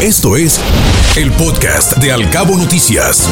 [0.00, 0.60] Esto es
[1.16, 3.28] el podcast de Alcabo Noticias.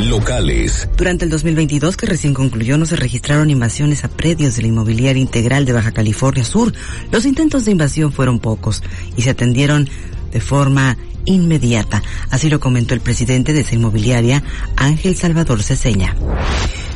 [0.00, 0.88] Locales.
[0.96, 5.20] Durante el 2022 que recién concluyó no se registraron invasiones a predios de la inmobiliaria
[5.20, 6.72] integral de Baja California Sur.
[7.12, 8.82] Los intentos de invasión fueron pocos
[9.14, 9.90] y se atendieron
[10.32, 12.02] de forma inmediata.
[12.30, 14.42] Así lo comentó el presidente de esa inmobiliaria,
[14.74, 16.16] Ángel Salvador Ceseña.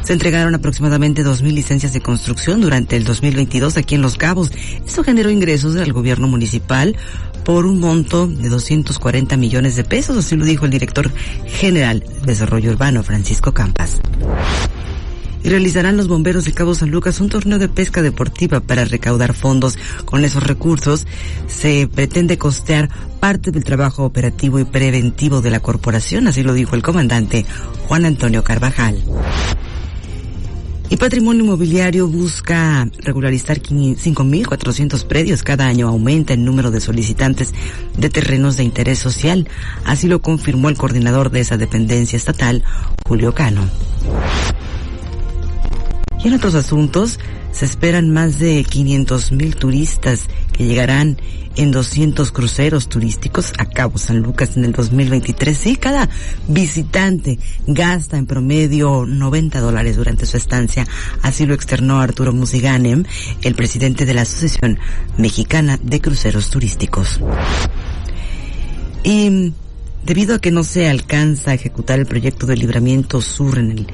[0.02, 4.50] Se entregaron aproximadamente 2.000 licencias de construcción durante el 2022 aquí en Los Cabos.
[4.84, 6.96] Esto generó ingresos al gobierno municipal
[7.44, 11.10] por un monto de 240 millones de pesos, así lo dijo el director
[11.46, 14.00] general de Desarrollo Urbano, Francisco Campas
[15.44, 19.34] y realizarán los bomberos de Cabo San Lucas un torneo de pesca deportiva para recaudar
[19.34, 19.78] fondos.
[20.04, 21.06] Con esos recursos
[21.46, 22.88] se pretende costear
[23.20, 27.44] parte del trabajo operativo y preventivo de la corporación, así lo dijo el comandante
[27.88, 29.02] Juan Antonio Carvajal.
[30.92, 35.42] Y Patrimonio Inmobiliario busca regularizar 5.400 predios.
[35.42, 37.54] Cada año aumenta el número de solicitantes
[37.96, 39.48] de terrenos de interés social.
[39.86, 42.62] Así lo confirmó el coordinador de esa dependencia estatal,
[43.06, 43.62] Julio Cano.
[46.24, 47.18] Y en otros asuntos,
[47.50, 51.18] se esperan más de 500 mil turistas que llegarán
[51.56, 55.58] en 200 cruceros turísticos a Cabo San Lucas en el 2023.
[55.58, 56.08] Sí, cada
[56.48, 60.86] visitante gasta en promedio 90 dólares durante su estancia.
[61.22, 63.04] Así lo externó Arturo Musiganem,
[63.42, 64.78] el presidente de la Asociación
[65.18, 67.20] Mexicana de Cruceros Turísticos.
[69.04, 69.52] Y
[70.04, 73.86] debido a que no se alcanza a ejecutar el proyecto de libramiento sur en el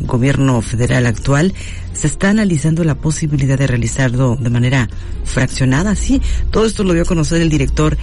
[0.00, 1.54] gobierno federal actual,
[1.92, 4.88] se está analizando la posibilidad de realizarlo de manera
[5.24, 5.94] fraccionada.
[5.94, 7.96] Sí, todo esto lo dio a conocer el director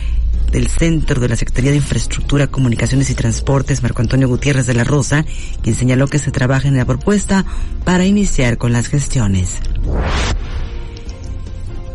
[0.52, 4.83] del Centro de la Secretaría de Infraestructura, Comunicaciones y Transportes, Marco Antonio Gutiérrez de la
[4.83, 5.25] Rosa,
[5.61, 7.44] quien señaló que se trabaja en la propuesta
[7.83, 9.59] para iniciar con las gestiones.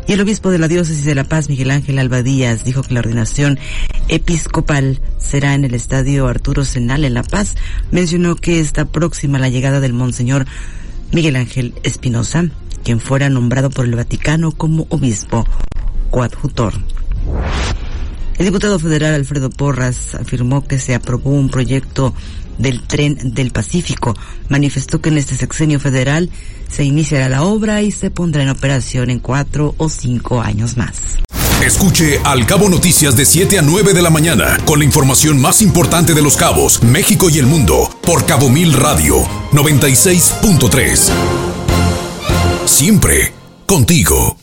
[0.09, 2.95] Y el obispo de la diócesis de La Paz, Miguel Ángel Alba Díaz, dijo que
[2.95, 3.59] la ordenación
[4.07, 7.53] episcopal será en el estadio Arturo Senal en La Paz.
[7.91, 10.47] Mencionó que está próxima la llegada del monseñor
[11.11, 12.45] Miguel Ángel Espinosa,
[12.83, 15.45] quien fuera nombrado por el Vaticano como obispo
[16.09, 16.73] coadjutor.
[18.39, 22.13] El diputado federal Alfredo Porras afirmó que se aprobó un proyecto
[22.57, 24.15] del tren del Pacífico.
[24.47, 26.29] Manifestó que en este sexenio federal
[26.71, 30.95] se iniciará la obra y se pondrá en operación en cuatro o cinco años más.
[31.61, 35.61] Escuche Al Cabo Noticias de 7 a 9 de la mañana con la información más
[35.61, 39.17] importante de los cabos, México y el mundo por Cabo Mil Radio
[39.51, 41.11] 96.3.
[42.65, 43.33] Siempre
[43.65, 44.37] contigo.